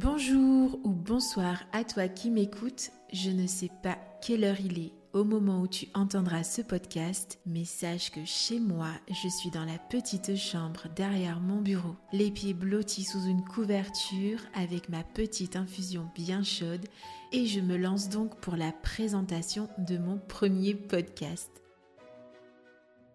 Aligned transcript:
Bonjour 0.00 0.78
ou 0.84 0.90
bonsoir 0.90 1.64
à 1.72 1.82
toi 1.82 2.06
qui 2.06 2.30
m'écoutes. 2.30 2.92
Je 3.12 3.30
ne 3.30 3.48
sais 3.48 3.70
pas 3.82 3.98
quelle 4.22 4.44
heure 4.44 4.60
il 4.60 4.78
est 4.78 4.92
au 5.12 5.24
moment 5.24 5.60
où 5.60 5.66
tu 5.66 5.88
entendras 5.92 6.44
ce 6.44 6.62
podcast, 6.62 7.40
mais 7.46 7.64
sache 7.64 8.12
que 8.12 8.24
chez 8.24 8.60
moi, 8.60 8.90
je 9.08 9.28
suis 9.28 9.50
dans 9.50 9.64
la 9.64 9.76
petite 9.76 10.36
chambre 10.36 10.84
derrière 10.94 11.40
mon 11.40 11.60
bureau, 11.60 11.96
les 12.12 12.30
pieds 12.30 12.54
blottis 12.54 13.02
sous 13.02 13.24
une 13.24 13.42
couverture 13.42 14.38
avec 14.54 14.88
ma 14.88 15.02
petite 15.02 15.56
infusion 15.56 16.08
bien 16.14 16.44
chaude 16.44 16.86
et 17.32 17.46
je 17.46 17.58
me 17.58 17.76
lance 17.76 18.08
donc 18.08 18.36
pour 18.36 18.54
la 18.54 18.70
présentation 18.70 19.68
de 19.78 19.98
mon 19.98 20.18
premier 20.28 20.76
podcast. 20.76 21.50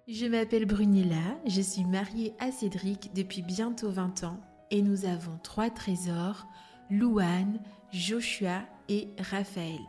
Je 0.10 0.26
m'appelle 0.26 0.66
Brunilla, 0.66 1.40
je 1.48 1.62
suis 1.62 1.86
mariée 1.86 2.34
à 2.40 2.52
Cédric 2.52 3.14
depuis 3.14 3.42
bientôt 3.42 3.90
20 3.90 4.26
ans 4.26 4.42
et 4.70 4.82
nous 4.82 5.06
avons 5.06 5.38
trois 5.44 5.70
trésors, 5.70 6.48
Louane, 6.90 7.60
Joshua 7.92 8.62
et 8.90 9.08
Raphaël. 9.18 9.80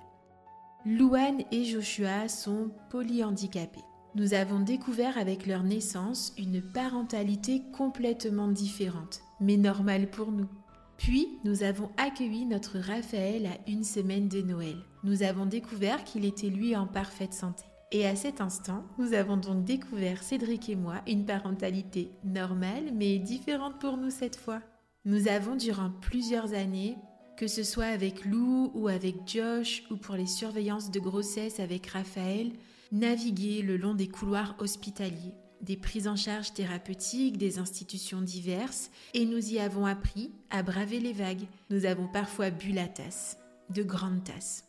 Louane 0.86 1.42
et 1.50 1.64
Joshua 1.64 2.28
sont 2.28 2.70
polyhandicapés. 2.90 3.84
Nous 4.14 4.34
avons 4.34 4.60
découvert 4.60 5.18
avec 5.18 5.46
leur 5.46 5.64
naissance 5.64 6.32
une 6.38 6.62
parentalité 6.62 7.62
complètement 7.76 8.48
différente, 8.48 9.20
mais 9.40 9.56
normale 9.56 10.08
pour 10.08 10.30
nous. 10.30 10.48
Puis, 10.96 11.40
nous 11.44 11.64
avons 11.64 11.90
accueilli 11.96 12.46
notre 12.46 12.78
Raphaël 12.78 13.46
à 13.46 13.70
une 13.70 13.82
semaine 13.82 14.28
de 14.28 14.40
Noël. 14.40 14.76
Nous 15.02 15.24
avons 15.24 15.46
découvert 15.46 16.04
qu'il 16.04 16.24
était 16.24 16.48
lui 16.48 16.76
en 16.76 16.86
parfaite 16.86 17.34
santé. 17.34 17.64
Et 17.90 18.06
à 18.06 18.14
cet 18.14 18.40
instant, 18.40 18.84
nous 18.98 19.12
avons 19.14 19.36
donc 19.36 19.64
découvert, 19.64 20.22
Cédric 20.22 20.68
et 20.68 20.76
moi, 20.76 20.96
une 21.08 21.26
parentalité 21.26 22.12
normale, 22.24 22.92
mais 22.94 23.18
différente 23.18 23.80
pour 23.80 23.96
nous 23.96 24.10
cette 24.10 24.36
fois. 24.36 24.60
Nous 25.06 25.28
avons 25.28 25.54
durant 25.54 25.90
plusieurs 25.90 26.54
années 26.54 26.96
que 27.36 27.46
ce 27.46 27.62
soit 27.62 27.84
avec 27.84 28.24
Lou 28.24 28.70
ou 28.74 28.88
avec 28.88 29.16
Josh 29.26 29.82
ou 29.90 29.96
pour 29.96 30.14
les 30.14 30.26
surveillances 30.26 30.90
de 30.90 31.00
grossesse 31.00 31.60
avec 31.60 31.88
Raphaël, 31.88 32.52
naviguer 32.90 33.60
le 33.60 33.76
long 33.76 33.94
des 33.94 34.08
couloirs 34.08 34.54
hospitaliers, 34.60 35.34
des 35.60 35.76
prises 35.76 36.08
en 36.08 36.16
charge 36.16 36.54
thérapeutiques, 36.54 37.36
des 37.36 37.58
institutions 37.58 38.22
diverses, 38.22 38.90
et 39.12 39.26
nous 39.26 39.52
y 39.52 39.58
avons 39.58 39.84
appris 39.84 40.32
à 40.48 40.62
braver 40.62 41.00
les 41.00 41.12
vagues. 41.12 41.46
Nous 41.68 41.84
avons 41.84 42.08
parfois 42.08 42.50
bu 42.50 42.72
la 42.72 42.88
tasse, 42.88 43.36
de 43.68 43.82
grandes 43.82 44.24
tasses. 44.24 44.64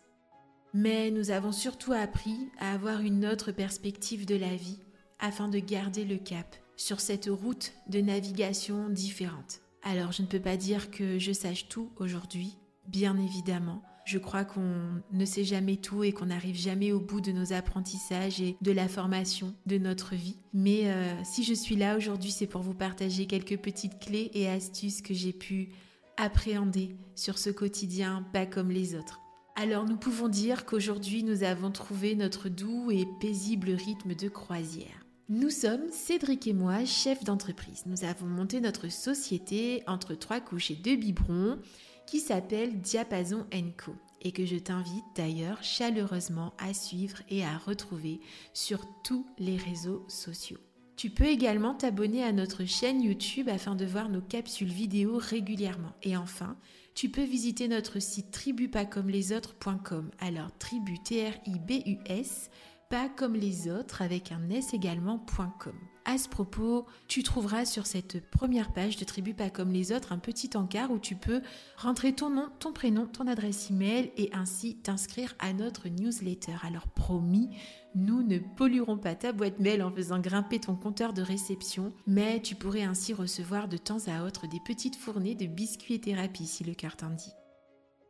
Mais 0.74 1.12
nous 1.12 1.32
avons 1.32 1.54
surtout 1.54 1.94
appris 1.94 2.50
à 2.60 2.74
avoir 2.74 3.00
une 3.00 3.26
autre 3.26 3.54
perspective 3.54 4.26
de 4.26 4.36
la 4.36 4.54
vie 4.56 4.80
afin 5.20 5.48
de 5.48 5.60
garder 5.60 6.04
le 6.04 6.18
cap 6.18 6.58
sur 6.76 7.00
cette 7.00 7.28
route 7.28 7.72
de 7.88 8.02
navigation 8.02 8.90
différente. 8.90 9.62
Alors 9.88 10.12
je 10.12 10.24
ne 10.24 10.28
peux 10.28 10.40
pas 10.40 10.58
dire 10.58 10.90
que 10.90 11.20
je 11.20 11.32
sache 11.32 11.70
tout 11.70 11.92
aujourd'hui, 11.98 12.58
bien 12.88 13.16
évidemment. 13.18 13.84
Je 14.04 14.18
crois 14.18 14.44
qu'on 14.44 15.02
ne 15.12 15.26
sait 15.26 15.44
jamais 15.44 15.78
tout 15.78 16.04
et 16.04 16.12
qu'on 16.12 16.26
n'arrive 16.26 16.56
jamais 16.56 16.92
au 16.92 17.00
bout 17.00 17.22
de 17.22 17.32
nos 17.32 17.54
apprentissages 17.54 18.42
et 18.42 18.58
de 18.62 18.72
la 18.72 18.88
formation 18.88 19.54
de 19.68 19.78
notre 19.78 20.16
vie. 20.16 20.38
Mais 20.54 20.92
euh, 20.92 21.14
si 21.24 21.44
je 21.44 21.54
suis 21.54 21.76
là 21.76 21.98
aujourd'hui, 21.98 22.32
c'est 22.32 22.48
pour 22.48 22.62
vous 22.62 22.74
partager 22.74 23.28
quelques 23.28 23.58
petites 23.58 24.00
clés 24.00 24.32
et 24.34 24.50
astuces 24.50 25.04
que 25.04 25.14
j'ai 25.14 25.34
pu 25.34 25.70
appréhender 26.18 26.96
sur 27.14 27.38
ce 27.38 27.52
quotidien 27.52 28.26
pas 28.34 28.48
comme 28.48 28.72
les 28.72 28.96
autres. 28.96 29.22
Alors 29.56 29.86
nous 29.86 29.98
pouvons 29.98 30.30
dire 30.30 30.66
qu'aujourd'hui 30.66 31.24
nous 31.24 31.44
avons 31.44 31.70
trouvé 31.70 32.16
notre 32.16 32.50
doux 32.50 32.90
et 32.90 33.06
paisible 33.22 33.70
rythme 33.70 34.16
de 34.16 34.30
croisière. 34.30 35.05
Nous 35.28 35.50
sommes, 35.50 35.90
Cédric 35.90 36.46
et 36.46 36.54
moi, 36.54 36.86
chefs 36.86 37.24
d'entreprise. 37.24 37.82
Nous 37.88 38.04
avons 38.04 38.28
monté 38.28 38.62
notre 38.62 38.92
société 38.92 39.82
entre 39.88 40.14
trois 40.14 40.40
couches 40.40 40.70
et 40.70 40.76
deux 40.76 40.98
biberons 40.98 41.58
qui 42.06 42.20
s'appelle 42.20 42.80
Diapason 42.80 43.48
Co 43.76 43.96
et 44.22 44.32
que 44.32 44.46
je 44.46 44.58
t'invite 44.58 45.04
d'ailleurs 45.16 45.64
chaleureusement 45.64 46.54
à 46.60 46.76
suivre 46.76 47.18
et 47.28 47.44
à 47.44 47.58
retrouver 47.58 48.20
sur 48.54 48.86
tous 49.04 49.26
les 49.40 49.58
réseaux 49.58 50.06
sociaux. 50.08 50.60
Tu 50.96 51.10
peux 51.10 51.26
également 51.26 51.74
t'abonner 51.74 52.24
à 52.24 52.32
notre 52.32 52.64
chaîne 52.66 53.02
YouTube 53.02 53.50
afin 53.50 53.74
de 53.74 53.86
voir 53.86 54.10
nos 54.10 54.22
capsules 54.22 54.72
vidéo 54.72 55.18
régulièrement. 55.18 55.94
Et 56.04 56.16
enfin, 56.16 56.56
tu 56.94 57.10
peux 57.10 57.24
visiter 57.24 57.68
notre 57.68 58.00
site 58.00 58.30
tribupascommelesautres.com. 58.30 60.12
Alors 60.20 60.56
tribu 60.60 61.00
T 61.00 61.28
R 61.28 61.34
I 61.48 61.58
B 61.60 61.82
U 61.88 61.98
S 62.06 62.52
pas 62.90 63.10
comme 63.10 63.34
les 63.36 63.70
autres 63.70 64.02
avec 64.02 64.32
un 64.32 64.50
s 64.50 64.74
également.com. 64.74 65.76
À 66.08 66.20
ce 66.20 66.30
propos, 66.30 66.86
tu 67.08 67.24
trouveras 67.24 67.66
sur 67.66 67.88
cette 67.88 68.30
première 68.30 68.72
page 68.72 68.98
de 68.98 69.06
Tribu 69.06 69.34
pas 69.34 69.50
comme 69.50 69.72
les 69.72 69.92
autres 69.92 70.12
un 70.12 70.20
petit 70.20 70.56
encart 70.56 70.92
où 70.92 71.00
tu 71.00 71.16
peux 71.16 71.42
rentrer 71.78 72.14
ton 72.14 72.30
nom, 72.30 72.50
ton 72.60 72.74
prénom, 72.74 73.08
ton 73.08 73.26
adresse 73.26 73.72
email 73.72 74.12
et 74.18 74.30
ainsi 74.34 74.78
t'inscrire 74.78 75.34
à 75.40 75.52
notre 75.52 75.90
newsletter. 75.90 76.58
Alors 76.64 76.88
promis, 76.88 77.50
nous 77.96 78.22
ne 78.22 78.38
polluerons 78.38 79.00
pas 79.00 79.16
ta 79.16 79.32
boîte 79.32 79.60
mail 79.60 79.82
en 79.82 79.92
faisant 79.92 80.20
grimper 80.20 80.60
ton 80.60 80.76
compteur 80.76 81.14
de 81.14 81.24
réception, 81.24 81.92
mais 82.06 82.40
tu 82.40 82.54
pourrais 82.54 82.84
ainsi 82.84 83.14
recevoir 83.14 83.68
de 83.68 83.78
temps 83.78 84.08
à 84.08 84.24
autre 84.24 84.46
des 84.48 84.60
petites 84.60 84.96
fournées 84.96 85.36
de 85.36 85.48
biscuits 85.48 85.96
et 85.96 86.02
thérapie 86.02 86.46
si 86.46 86.64
le 86.64 86.76
cœur 86.76 86.96
t'en 86.96 87.10
dit. 87.10 87.34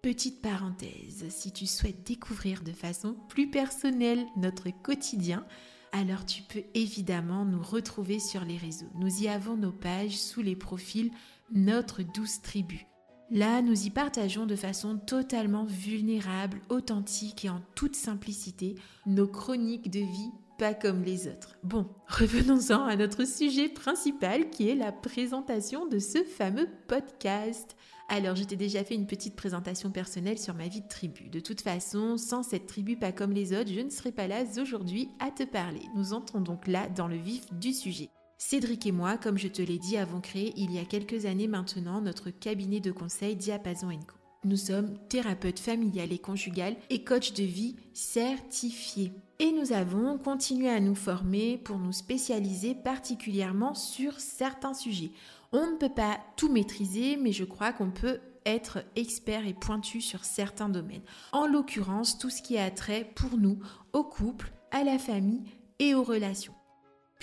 Petite 0.05 0.39
parenthèse, 0.39 1.25
si 1.29 1.51
tu 1.51 1.65
souhaites 1.65 2.05
découvrir 2.05 2.61
de 2.61 2.71
façon 2.71 3.15
plus 3.27 3.49
personnelle 3.49 4.23
notre 4.37 4.69
quotidien, 4.69 5.43
alors 5.91 6.27
tu 6.27 6.43
peux 6.43 6.61
évidemment 6.75 7.43
nous 7.43 7.63
retrouver 7.63 8.19
sur 8.19 8.45
les 8.45 8.55
réseaux. 8.55 8.91
Nous 8.99 9.23
y 9.23 9.27
avons 9.27 9.57
nos 9.57 9.71
pages 9.71 10.19
sous 10.19 10.43
les 10.43 10.55
profils 10.55 11.09
Notre 11.55 12.03
douce 12.03 12.43
tribu. 12.43 12.85
Là, 13.31 13.63
nous 13.63 13.87
y 13.87 13.89
partageons 13.89 14.45
de 14.45 14.55
façon 14.55 14.99
totalement 14.99 15.63
vulnérable, 15.63 16.61
authentique 16.69 17.43
et 17.45 17.49
en 17.49 17.63
toute 17.73 17.95
simplicité 17.95 18.75
nos 19.07 19.27
chroniques 19.27 19.89
de 19.89 20.01
vie 20.01 20.31
pas 20.57 20.73
comme 20.73 21.03
les 21.03 21.27
autres. 21.27 21.57
Bon, 21.63 21.87
revenons-en 22.07 22.83
à 22.83 22.95
notre 22.95 23.25
sujet 23.25 23.69
principal 23.69 24.49
qui 24.49 24.69
est 24.69 24.75
la 24.75 24.91
présentation 24.91 25.85
de 25.87 25.99
ce 25.99 26.23
fameux 26.23 26.67
podcast. 26.87 27.75
Alors, 28.07 28.35
je 28.35 28.43
t'ai 28.43 28.55
déjà 28.55 28.83
fait 28.83 28.93
une 28.93 29.07
petite 29.07 29.35
présentation 29.35 29.89
personnelle 29.89 30.37
sur 30.37 30.53
ma 30.53 30.67
vie 30.67 30.81
de 30.81 30.87
tribu. 30.87 31.29
De 31.29 31.39
toute 31.39 31.61
façon, 31.61 32.17
sans 32.17 32.43
cette 32.43 32.67
tribu 32.67 32.97
pas 32.97 33.11
comme 33.11 33.31
les 33.31 33.51
autres, 33.51 33.71
je 33.73 33.79
ne 33.79 33.89
serais 33.89 34.11
pas 34.11 34.27
là 34.27 34.43
aujourd'hui 34.61 35.09
à 35.19 35.31
te 35.31 35.43
parler. 35.43 35.81
Nous 35.95 36.13
entrons 36.13 36.41
donc 36.41 36.67
là 36.67 36.87
dans 36.87 37.07
le 37.07 37.17
vif 37.17 37.51
du 37.53 37.73
sujet. 37.73 38.09
Cédric 38.37 38.85
et 38.85 38.91
moi, 38.91 39.17
comme 39.17 39.37
je 39.37 39.47
te 39.47 39.61
l'ai 39.61 39.79
dit, 39.79 39.97
avons 39.97 40.21
créé 40.21 40.53
il 40.57 40.71
y 40.71 40.77
a 40.77 40.85
quelques 40.85 41.25
années 41.25 41.47
maintenant 41.47 42.01
notre 42.01 42.29
cabinet 42.29 42.79
de 42.79 42.91
conseil 42.91 43.35
Diapason 43.35 43.89
Co. 44.05 44.17
Nous 44.43 44.57
sommes 44.57 44.99
thérapeutes 45.09 45.59
familiales 45.59 46.13
et 46.13 46.19
conjugales 46.19 46.75
et 46.91 47.03
coachs 47.03 47.33
de 47.33 47.43
vie 47.43 47.75
certifiés. 47.93 49.11
Et 49.39 49.51
nous 49.51 49.73
avons 49.73 50.17
continué 50.17 50.69
à 50.69 50.79
nous 50.79 50.95
former 50.95 51.57
pour 51.57 51.77
nous 51.77 51.91
spécialiser 51.91 52.73
particulièrement 52.73 53.73
sur 53.73 54.19
certains 54.19 54.73
sujets. 54.73 55.11
On 55.51 55.71
ne 55.71 55.75
peut 55.75 55.89
pas 55.89 56.19
tout 56.37 56.49
maîtriser, 56.49 57.17
mais 57.17 57.33
je 57.33 57.43
crois 57.43 57.73
qu'on 57.73 57.91
peut 57.91 58.19
être 58.45 58.83
expert 58.95 59.45
et 59.45 59.53
pointu 59.53 59.99
sur 59.99 60.23
certains 60.23 60.69
domaines. 60.69 61.01
En 61.33 61.47
l'occurrence, 61.47 62.17
tout 62.17 62.29
ce 62.29 62.41
qui 62.41 62.57
a 62.57 62.71
trait 62.71 63.11
pour 63.15 63.37
nous 63.37 63.59
au 63.91 64.03
couple, 64.03 64.53
à 64.71 64.83
la 64.83 64.97
famille 64.97 65.43
et 65.79 65.95
aux 65.95 66.03
relations. 66.03 66.53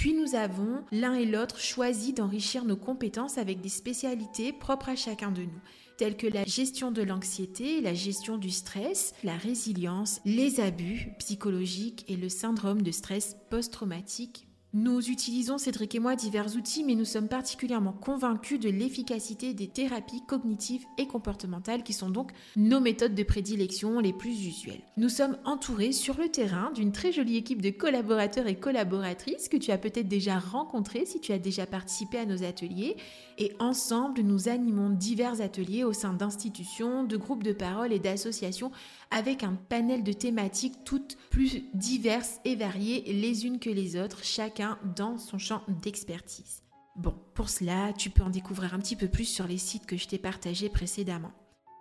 Puis 0.03 0.15
nous 0.15 0.35
avons 0.35 0.83
l'un 0.91 1.15
et 1.15 1.25
l'autre 1.25 1.61
choisi 1.61 2.13
d'enrichir 2.13 2.65
nos 2.65 2.75
compétences 2.75 3.39
avec 3.39 3.61
des 3.61 3.69
spécialités 3.69 4.53
propres 4.53 4.89
à 4.89 4.97
chacun 4.97 5.31
de 5.31 5.43
nous, 5.43 5.61
telles 5.97 6.17
que 6.17 6.27
la 6.27 6.45
gestion 6.45 6.91
de 6.91 7.03
l'anxiété, 7.03 7.81
la 7.81 7.95
gestion 7.95 8.37
du 8.37 8.51
stress, 8.51 9.15
la 9.23 9.37
résilience, 9.37 10.21
les 10.25 10.59
abus 10.59 11.13
psychologiques 11.21 12.05
et 12.09 12.17
le 12.17 12.29
syndrome 12.29 12.83
de 12.83 12.91
stress 12.91 13.37
post-traumatique 13.49 14.49
nous 14.75 15.11
utilisons, 15.11 15.59
Cédric 15.59 15.95
et 15.95 15.99
moi, 15.99 16.17
divers 16.17 16.57
outils, 16.57 16.83
mais 16.83 16.95
nous 16.95 17.05
sommes 17.05 17.29
particulièrement 17.29 17.93
convaincus 17.93 18.59
de 18.59 18.71
l'efficacité 18.71 19.53
des 19.53 19.69
thérapies 19.69 20.23
cognitives 20.27 20.87
et 20.97 21.07
comportementales 21.07 21.83
qui 21.83 21.93
sont 21.93 22.09
donc 22.09 22.33
nos 22.57 22.81
méthodes 22.81 23.15
de 23.15 23.23
prédilection 23.23 24.01
les 24.01 24.15
plus 24.15 24.47
usuelles. 24.47 24.81
Nous 24.97 25.11
sommes 25.11 25.37
entourés 25.45 25.93
sur 25.93 26.17
le 26.17 26.31
terrain 26.31 26.71
d'une 26.75 26.91
très 26.91 27.13
jolie 27.13 27.37
équipe 27.37 27.61
de 27.61 27.69
collaborateurs 27.69 28.47
et 28.47 28.55
collaboratrices 28.55 29.51
que 29.51 29.59
tu 29.59 29.73
as 29.73 29.79
peut-être 29.79 30.09
déjà 30.09 30.39
rencontrés 30.39 31.05
si 31.05 31.21
tu 31.21 31.33
as 31.33 31.39
déjà 31.39 31.67
participé 31.67 32.17
à 32.17 32.25
nos 32.25 32.43
ateliers. 32.43 32.97
Et 33.37 33.53
ensemble, 33.59 34.23
nous 34.23 34.49
animons 34.49 34.89
divers 34.89 35.43
ateliers 35.43 35.85
au 35.85 35.93
sein 35.93 36.15
d'institutions, 36.15 37.05
de 37.05 37.19
groupes 37.19 37.43
de 37.43 37.53
parole 37.53 37.93
et 37.93 37.99
d'associations 37.99 38.71
avec 39.11 39.43
un 39.43 39.59
panel 39.69 40.03
de 40.03 40.13
thématiques 40.13 40.85
toutes 40.85 41.19
plus 41.29 41.65
diverses 41.75 42.41
et 42.47 42.57
variées 42.57 43.05
les 43.13 43.45
unes 43.45 43.59
que 43.59 43.69
les 43.69 43.97
autres, 43.97 44.25
chacun 44.25 44.62
dans 44.97 45.19
son 45.19 45.39
champ 45.39 45.63
d'expertise. 45.69 46.63
Bon, 46.97 47.15
pour 47.35 47.49
cela, 47.49 47.93
tu 47.93 48.11
peux 48.11 48.23
en 48.23 48.31
découvrir 48.31 48.75
un 48.75 48.79
petit 48.79 48.97
peu 48.97 49.09
plus 49.09 49.25
sur 49.25 49.47
les 49.47 49.59
sites 49.59 49.87
que 49.87 49.97
je 49.97 50.09
t'ai 50.09 50.19
partagés 50.19 50.69
précédemment. 50.69 51.33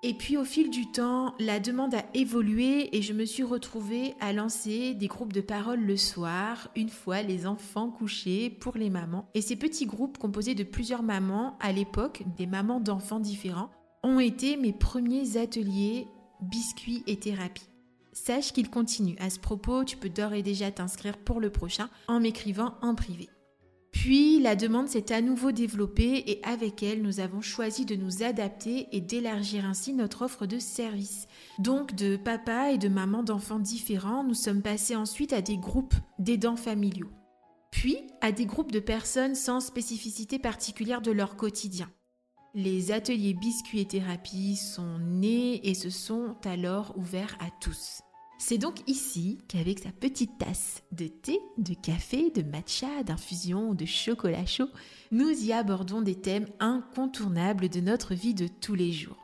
Et 0.03 0.15
puis 0.15 0.35
au 0.35 0.43
fil 0.43 0.71
du 0.71 0.89
temps, 0.91 1.35
la 1.37 1.59
demande 1.59 1.93
a 1.93 2.03
évolué 2.15 2.95
et 2.97 3.03
je 3.03 3.13
me 3.13 3.23
suis 3.23 3.43
retrouvée 3.43 4.15
à 4.19 4.33
lancer 4.33 4.95
des 4.95 5.05
groupes 5.05 5.33
de 5.33 5.41
parole 5.41 5.81
le 5.81 5.95
soir, 5.95 6.69
une 6.75 6.89
fois 6.89 7.21
les 7.21 7.45
enfants 7.45 7.91
couchés 7.91 8.49
pour 8.49 8.77
les 8.77 8.89
mamans. 8.89 9.29
Et 9.35 9.41
ces 9.41 9.55
petits 9.55 9.85
groupes 9.85 10.17
composés 10.17 10.55
de 10.55 10.63
plusieurs 10.63 11.03
mamans, 11.03 11.55
à 11.59 11.71
l'époque, 11.71 12.23
des 12.35 12.47
mamans 12.47 12.79
d'enfants 12.79 13.19
différents, 13.19 13.69
ont 14.03 14.19
été 14.19 14.57
mes 14.57 14.73
premiers 14.73 15.37
ateliers 15.37 16.07
biscuits 16.41 17.03
et 17.05 17.19
thérapie. 17.19 17.70
Sache 18.13 18.51
qu'il 18.51 18.69
continue. 18.69 19.15
À 19.19 19.29
ce 19.29 19.39
propos, 19.39 19.83
tu 19.83 19.97
peux 19.97 20.09
d'ores 20.09 20.33
et 20.33 20.43
déjà 20.43 20.71
t'inscrire 20.71 21.17
pour 21.17 21.39
le 21.39 21.49
prochain 21.49 21.89
en 22.07 22.19
m'écrivant 22.19 22.75
en 22.81 22.93
privé. 22.95 23.29
Puis 23.91 24.39
la 24.39 24.55
demande 24.55 24.87
s'est 24.87 25.13
à 25.13 25.21
nouveau 25.21 25.51
développée 25.51 26.23
et 26.31 26.43
avec 26.43 26.81
elle, 26.81 27.01
nous 27.01 27.19
avons 27.19 27.41
choisi 27.41 27.85
de 27.85 27.95
nous 27.95 28.23
adapter 28.23 28.87
et 28.91 29.01
d'élargir 29.01 29.65
ainsi 29.65 29.93
notre 29.93 30.23
offre 30.23 30.45
de 30.45 30.59
service. 30.59 31.27
Donc 31.59 31.93
de 31.95 32.15
papa 32.15 32.71
et 32.71 32.77
de 32.77 32.87
maman 32.87 33.21
d'enfants 33.21 33.59
différents, 33.59 34.23
nous 34.23 34.33
sommes 34.33 34.61
passés 34.61 34.95
ensuite 34.95 35.33
à 35.33 35.41
des 35.41 35.57
groupes 35.57 35.95
d'aidants 36.19 36.55
familiaux. 36.55 37.11
Puis 37.69 37.97
à 38.21 38.31
des 38.31 38.45
groupes 38.45 38.71
de 38.71 38.79
personnes 38.79 39.35
sans 39.35 39.59
spécificité 39.59 40.39
particulière 40.39 41.01
de 41.01 41.11
leur 41.11 41.35
quotidien. 41.35 41.89
Les 42.53 42.91
ateliers 42.91 43.33
biscuits 43.33 43.79
et 43.79 43.85
thérapie 43.85 44.57
sont 44.57 44.99
nés 44.99 45.65
et 45.69 45.73
se 45.73 45.89
sont 45.89 46.35
alors 46.43 46.93
ouverts 46.97 47.37
à 47.39 47.49
tous. 47.61 48.01
C'est 48.39 48.57
donc 48.57 48.81
ici 48.87 49.37
qu'avec 49.47 49.79
sa 49.79 49.91
petite 49.93 50.37
tasse 50.37 50.83
de 50.91 51.07
thé, 51.07 51.39
de 51.57 51.73
café, 51.73 52.29
de 52.29 52.41
matcha, 52.41 53.03
d'infusion 53.03 53.69
ou 53.69 53.75
de 53.75 53.85
chocolat 53.85 54.45
chaud, 54.45 54.67
nous 55.11 55.29
y 55.29 55.53
abordons 55.53 56.01
des 56.01 56.15
thèmes 56.15 56.47
incontournables 56.59 57.69
de 57.69 57.79
notre 57.79 58.15
vie 58.15 58.33
de 58.33 58.47
tous 58.47 58.75
les 58.75 58.91
jours. 58.91 59.23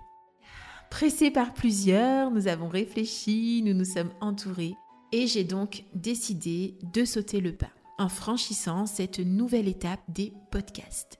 Pressés 0.89 1.31
par 1.31 1.53
plusieurs, 1.53 2.31
nous 2.31 2.47
avons 2.47 2.69
réfléchi, 2.69 3.61
nous 3.65 3.73
nous 3.73 3.83
sommes 3.83 4.13
entourés 4.21 4.75
et 5.11 5.27
j'ai 5.27 5.43
donc 5.43 5.83
décidé 5.93 6.75
de 6.93 7.03
sauter 7.03 7.41
le 7.41 7.53
pas 7.53 7.71
en 7.97 8.07
franchissant 8.07 8.85
cette 8.85 9.19
nouvelle 9.19 9.67
étape 9.67 9.99
des 10.07 10.31
podcasts. 10.49 11.19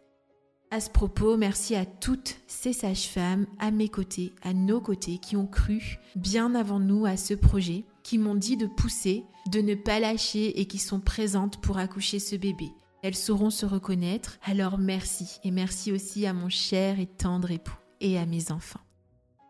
À 0.69 0.81
ce 0.81 0.90
propos, 0.90 1.38
merci 1.38 1.75
à 1.75 1.86
toutes 1.86 2.36
ces 2.46 2.74
sages-femmes 2.74 3.48
à 3.58 3.72
mes 3.72 3.88
côtés, 3.88 4.34
à 4.42 4.54
nos 4.54 4.81
côtés, 4.81 5.18
qui 5.18 5.38
ont 5.38 5.48
cru 5.48 5.98
bien 6.18 6.56
avant 6.56 6.81
nous 6.81 7.06
à 7.06 7.16
ce 7.16 7.34
projet, 7.34 7.86
qui 8.04 8.18
m'ont 8.18 8.36
dit 8.36 8.58
de 8.58 8.68
pousser, 8.68 9.24
de 9.50 9.62
ne 9.62 9.75
pas 9.75 10.02
lâcher 10.02 10.60
et 10.60 10.66
qui 10.66 10.78
sont 10.78 11.00
présentes 11.00 11.62
pour 11.62 11.78
accoucher 11.78 12.19
ce 12.19 12.36
bébé. 12.36 12.69
Elles 13.02 13.16
sauront 13.16 13.50
se 13.50 13.66
reconnaître, 13.66 14.40
alors 14.44 14.78
merci 14.78 15.40
et 15.46 15.52
merci 15.52 15.94
aussi 15.94 16.25
à 16.25 16.34
mon 16.34 16.50
cher 16.50 17.00
et 17.00 17.06
tendre 17.06 17.50
époux 17.50 17.78
et 18.02 18.18
à 18.18 18.25
mes 18.25 18.52
enfants. 18.52 18.81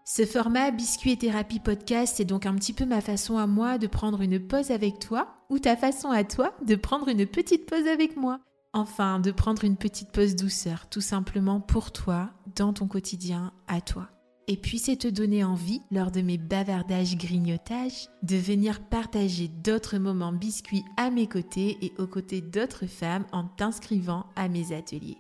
Ce 0.06 0.24
format 0.24 0.70
Biscuit 0.70 1.14
et 1.14 1.18
Thérapie 1.18 1.60
Podcast, 1.60 2.14
c'est 2.18 2.26
donc 2.26 2.46
un 2.46 2.54
petit 2.54 2.74
peu 2.74 2.86
ma 2.86 3.02
façon 3.02 3.40
à 3.40 3.48
moi 3.48 3.80
de 3.80 3.88
prendre 3.88 4.22
une 4.22 4.40
pause 4.40 4.70
avec 4.70 5.00
toi, 5.00 5.28
ou 5.50 5.58
ta 5.58 5.76
façon 5.76 6.12
à 6.12 6.24
toi 6.24 6.56
de 6.64 6.76
prendre 6.76 7.08
une 7.08 7.26
petite 7.26 7.66
pause 7.66 7.88
avec 7.88 8.16
moi. 8.18 8.40
Enfin, 8.74 9.20
de 9.20 9.32
prendre 9.32 9.64
une 9.64 9.78
petite 9.78 10.12
pause 10.12 10.36
douceur, 10.36 10.88
tout 10.90 11.02
simplement 11.02 11.60
pour 11.62 11.92
toi, 11.92 12.32
dans 12.56 12.74
ton 12.74 12.88
quotidien, 12.88 13.54
à 13.68 13.82
toi. 13.82 14.10
Et 14.50 14.56
puis 14.56 14.80
c'est 14.80 14.96
te 14.96 15.08
donner 15.08 15.44
envie, 15.44 15.82
lors 15.92 16.10
de 16.10 16.22
mes 16.22 16.38
bavardages 16.38 17.18
grignotages, 17.18 18.08
de 18.24 18.38
venir 18.38 18.80
partager 18.80 19.50
d'autres 19.50 19.98
moments 19.98 20.32
biscuits 20.32 20.86
à 20.96 21.10
mes 21.10 21.28
côtés 21.28 21.78
et 21.82 21.94
aux 21.98 22.08
côtés 22.08 22.42
d'autres 22.42 22.86
femmes 22.86 23.26
en 23.34 23.44
t'inscrivant 23.44 24.26
à 24.36 24.48
mes 24.48 24.74
ateliers. 24.74 25.18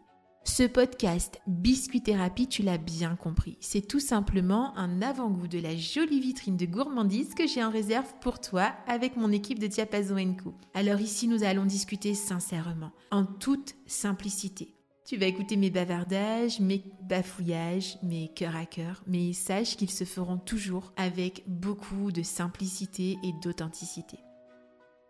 Ce 0.47 0.63
podcast 0.63 1.41
Biscuit 1.45 2.01
Thérapie, 2.01 2.47
tu 2.47 2.63
l'as 2.63 2.77
bien 2.77 3.17
compris, 3.17 3.57
c'est 3.59 3.85
tout 3.85 3.99
simplement 3.99 4.75
un 4.77 5.01
avant-goût 5.01 5.49
de 5.49 5.59
la 5.59 5.75
jolie 5.75 6.21
vitrine 6.21 6.55
de 6.55 6.65
gourmandise 6.65 7.35
que 7.35 7.45
j'ai 7.45 7.63
en 7.63 7.69
réserve 7.69 8.11
pour 8.21 8.39
toi 8.39 8.73
avec 8.87 9.17
mon 9.17 9.31
équipe 9.33 9.59
de 9.59 9.67
Diapason 9.67 10.35
Co. 10.41 10.55
Alors 10.73 11.01
ici, 11.01 11.27
nous 11.27 11.43
allons 11.43 11.65
discuter 11.65 12.15
sincèrement, 12.15 12.93
en 13.11 13.25
toute 13.25 13.75
simplicité. 13.87 14.73
Tu 15.05 15.17
vas 15.17 15.25
écouter 15.25 15.57
mes 15.57 15.69
bavardages, 15.69 16.61
mes 16.61 16.81
bafouillages, 17.03 17.99
mes 18.01 18.29
cœurs 18.33 18.55
à 18.55 18.65
cœur, 18.65 19.03
mais 19.05 19.33
sache 19.33 19.75
qu'ils 19.75 19.91
se 19.91 20.05
feront 20.05 20.37
toujours 20.37 20.93
avec 20.95 21.43
beaucoup 21.45 22.11
de 22.13 22.23
simplicité 22.23 23.17
et 23.21 23.33
d'authenticité. 23.43 24.17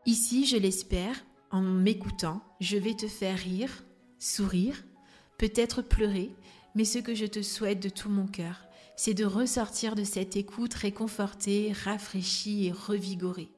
Ici, 0.08 0.46
je 0.46 0.58
l'espère, 0.58 1.16
en 1.52 1.62
m'écoutant, 1.62 2.42
je 2.60 2.76
vais 2.76 2.96
te 2.96 3.08
faire 3.08 3.38
rire, 3.38 3.86
sourire, 4.18 4.84
peut-être 5.38 5.82
pleurer, 5.82 6.32
mais 6.76 6.86
ce 6.86 7.00
que 7.00 7.16
je 7.16 7.26
te 7.26 7.42
souhaite 7.42 7.80
de 7.82 7.90
tout 7.90 8.10
mon 8.10 8.28
cœur, 8.28 8.64
c'est 8.96 9.14
de 9.14 9.26
ressortir 9.26 9.96
de 9.96 10.04
cette 10.04 10.36
écoute 10.36 10.74
réconfortée, 10.74 11.72
rafraîchie 11.84 12.68
et 12.68 12.72
revigorée. 12.72 13.50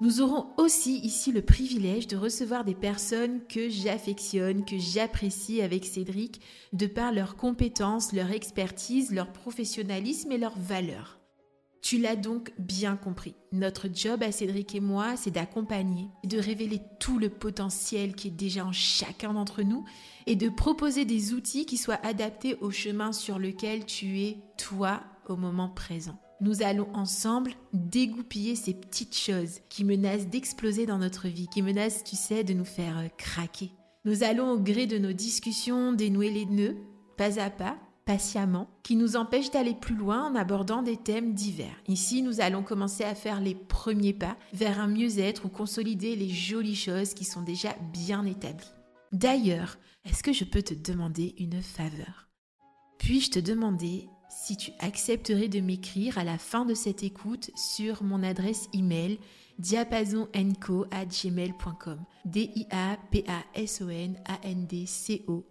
Nous 0.00 0.20
aurons 0.20 0.48
aussi 0.56 0.98
ici 0.98 1.32
le 1.32 1.42
privilège 1.42 2.08
de 2.08 2.16
recevoir 2.16 2.64
des 2.64 2.74
personnes 2.74 3.40
que 3.46 3.68
j'affectionne, 3.68 4.64
que 4.64 4.76
j'apprécie 4.76 5.62
avec 5.62 5.84
Cédric, 5.84 6.40
de 6.72 6.86
par 6.86 7.12
leurs 7.12 7.36
compétences, 7.36 8.12
leur 8.12 8.30
expertise, 8.32 9.12
leur 9.12 9.32
professionnalisme 9.32 10.32
et 10.32 10.38
leurs 10.38 10.58
valeurs. 10.58 11.20
Tu 11.84 11.98
l'as 11.98 12.16
donc 12.16 12.50
bien 12.58 12.96
compris. 12.96 13.34
Notre 13.52 13.88
job 13.92 14.22
à 14.22 14.32
Cédric 14.32 14.74
et 14.74 14.80
moi, 14.80 15.18
c'est 15.18 15.30
d'accompagner, 15.30 16.08
de 16.24 16.38
révéler 16.38 16.80
tout 16.98 17.18
le 17.18 17.28
potentiel 17.28 18.14
qui 18.14 18.28
est 18.28 18.30
déjà 18.30 18.64
en 18.64 18.72
chacun 18.72 19.34
d'entre 19.34 19.62
nous 19.62 19.84
et 20.26 20.34
de 20.34 20.48
proposer 20.48 21.04
des 21.04 21.34
outils 21.34 21.66
qui 21.66 21.76
soient 21.76 22.00
adaptés 22.02 22.56
au 22.62 22.70
chemin 22.70 23.12
sur 23.12 23.38
lequel 23.38 23.84
tu 23.84 24.18
es 24.20 24.38
toi 24.56 25.02
au 25.28 25.36
moment 25.36 25.68
présent. 25.68 26.18
Nous 26.40 26.62
allons 26.62 26.88
ensemble 26.94 27.52
dégoupiller 27.74 28.56
ces 28.56 28.72
petites 28.72 29.16
choses 29.16 29.60
qui 29.68 29.84
menacent 29.84 30.28
d'exploser 30.28 30.86
dans 30.86 30.98
notre 30.98 31.28
vie, 31.28 31.48
qui 31.48 31.60
menacent, 31.60 32.02
tu 32.02 32.16
sais, 32.16 32.44
de 32.44 32.54
nous 32.54 32.64
faire 32.64 32.96
euh, 32.96 33.08
craquer. 33.18 33.72
Nous 34.06 34.24
allons 34.24 34.52
au 34.52 34.58
gré 34.58 34.86
de 34.86 34.96
nos 34.96 35.12
discussions 35.12 35.92
dénouer 35.92 36.30
les 36.30 36.46
nœuds, 36.46 36.78
pas 37.18 37.38
à 37.38 37.50
pas, 37.50 37.76
patiemment, 38.04 38.68
qui 38.82 38.96
nous 38.96 39.16
empêche 39.16 39.50
d'aller 39.50 39.74
plus 39.74 39.94
loin 39.94 40.26
en 40.26 40.34
abordant 40.34 40.82
des 40.82 40.96
thèmes 40.96 41.34
divers. 41.34 41.76
Ici, 41.88 42.22
nous 42.22 42.40
allons 42.40 42.62
commencer 42.62 43.04
à 43.04 43.14
faire 43.14 43.40
les 43.40 43.54
premiers 43.54 44.12
pas 44.12 44.36
vers 44.52 44.80
un 44.80 44.88
mieux-être 44.88 45.46
ou 45.46 45.48
consolider 45.48 46.16
les 46.16 46.28
jolies 46.28 46.76
choses 46.76 47.14
qui 47.14 47.24
sont 47.24 47.42
déjà 47.42 47.74
bien 47.92 48.24
établies. 48.26 48.72
D'ailleurs, 49.12 49.78
est-ce 50.04 50.22
que 50.22 50.32
je 50.32 50.44
peux 50.44 50.62
te 50.62 50.74
demander 50.74 51.34
une 51.38 51.62
faveur? 51.62 52.28
Puis-je 53.04 53.30
te 53.32 53.38
demander 53.38 54.08
si 54.30 54.56
tu 54.56 54.70
accepterais 54.78 55.48
de 55.48 55.60
m'écrire 55.60 56.16
à 56.16 56.24
la 56.24 56.38
fin 56.38 56.64
de 56.64 56.72
cette 56.72 57.02
écoute 57.02 57.50
sur 57.54 58.02
mon 58.02 58.22
adresse 58.22 58.70
email 58.72 59.18
diapasonenco@gmail.com 59.58 61.98
d 62.24 62.50
i 62.56 62.66
a 62.70 62.96
p 63.10 63.22
a 63.28 63.44
s 63.54 63.82
o 63.82 63.90
n 63.90 64.16
a 64.24 64.38
n 64.42 64.66
d 64.66 64.86
c 64.86 65.22
o 65.28 65.44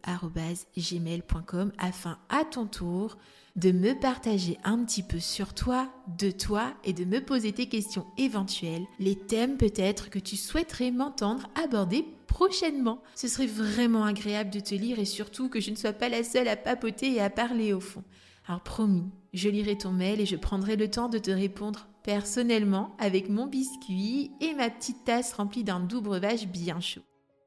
afin 1.77 2.17
à 2.29 2.43
ton 2.43 2.65
tour 2.65 3.19
de 3.55 3.71
me 3.71 3.93
partager 3.99 4.57
un 4.63 4.83
petit 4.83 5.03
peu 5.03 5.19
sur 5.19 5.53
toi, 5.53 5.93
de 6.17 6.31
toi 6.31 6.73
et 6.83 6.93
de 6.93 7.05
me 7.05 7.23
poser 7.23 7.51
tes 7.51 7.69
questions 7.69 8.07
éventuelles, 8.17 8.87
les 8.97 9.15
thèmes 9.15 9.57
peut-être 9.57 10.09
que 10.09 10.17
tu 10.17 10.37
souhaiterais 10.37 10.89
m'entendre 10.89 11.47
aborder 11.63 12.03
prochainement. 12.33 13.03
Ce 13.13 13.27
serait 13.27 13.45
vraiment 13.45 14.05
agréable 14.05 14.49
de 14.49 14.59
te 14.59 14.73
lire 14.73 14.97
et 14.97 15.05
surtout 15.05 15.49
que 15.49 15.59
je 15.59 15.69
ne 15.69 15.75
sois 15.75 15.93
pas 15.93 16.09
la 16.09 16.23
seule 16.23 16.47
à 16.47 16.55
papoter 16.55 17.13
et 17.13 17.21
à 17.21 17.29
parler 17.29 17.73
au 17.73 17.79
fond. 17.79 18.03
Alors 18.47 18.63
promis, 18.63 19.05
je 19.33 19.49
lirai 19.49 19.77
ton 19.77 19.91
mail 19.91 20.19
et 20.19 20.25
je 20.25 20.35
prendrai 20.35 20.75
le 20.75 20.89
temps 20.89 21.09
de 21.09 21.19
te 21.19 21.29
répondre 21.29 21.87
personnellement 22.01 22.95
avec 22.97 23.29
mon 23.29 23.45
biscuit 23.45 24.31
et 24.41 24.55
ma 24.55 24.71
petite 24.71 25.05
tasse 25.05 25.33
remplie 25.33 25.63
d'un 25.63 25.79
doux 25.79 26.01
breuvage 26.01 26.47
bien 26.47 26.79
chaud. 26.79 27.03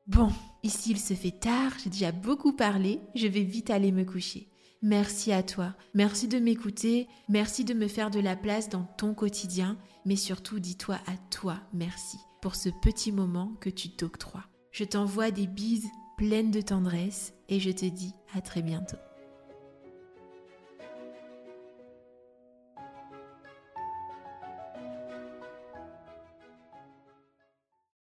Bon, 0.06 0.30
ici 0.62 0.92
il 0.92 1.00
se 1.00 1.14
fait 1.14 1.32
tard, 1.32 1.72
j'ai 1.82 1.90
déjà 1.90 2.12
beaucoup 2.12 2.52
parlé, 2.52 3.00
je 3.16 3.26
vais 3.26 3.42
vite 3.42 3.70
aller 3.70 3.90
me 3.90 4.04
coucher. 4.04 4.48
Merci 4.82 5.32
à 5.32 5.42
toi, 5.42 5.74
merci 5.94 6.28
de 6.28 6.38
m'écouter, 6.38 7.08
merci 7.28 7.64
de 7.64 7.74
me 7.74 7.88
faire 7.88 8.10
de 8.10 8.20
la 8.20 8.36
place 8.36 8.68
dans 8.68 8.84
ton 8.96 9.14
quotidien, 9.14 9.76
mais 10.04 10.16
surtout 10.16 10.60
dis-toi 10.60 11.00
à 11.08 11.16
toi 11.30 11.56
merci 11.72 12.18
pour 12.40 12.54
ce 12.54 12.68
petit 12.82 13.10
moment 13.10 13.56
que 13.60 13.68
tu 13.70 13.90
t'octroies. 13.90 14.44
Je 14.76 14.84
t'envoie 14.84 15.30
des 15.30 15.46
bises 15.46 15.88
pleines 16.18 16.50
de 16.50 16.60
tendresse 16.60 17.32
et 17.48 17.60
je 17.60 17.70
te 17.70 17.86
dis 17.86 18.12
à 18.34 18.42
très 18.42 18.60
bientôt. 18.60 18.98